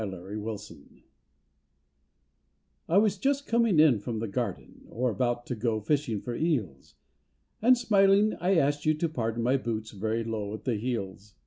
OLD 0.03 0.17
CLO' 0.43 0.57
I 2.89 2.97
WAS 2.97 3.19
just 3.19 3.45
coming 3.45 3.79
in 3.79 3.99
from 3.99 4.17
the 4.17 4.27
garden, 4.27 4.87
Or 4.89 5.11
about 5.11 5.45
to 5.45 5.55
go 5.55 5.79
fishing 5.79 6.21
for 6.21 6.35
eels, 6.35 6.95
And, 7.61 7.77
smiling, 7.77 8.33
I 8.39 8.55
asked 8.55 8.83
you 8.83 8.95
to 8.95 9.07
pardon 9.07 9.43
My 9.43 9.57
boots 9.57 9.91
very 9.91 10.23
low 10.23 10.55
at 10.55 10.63
the 10.63 10.77
heels. 10.77 11.35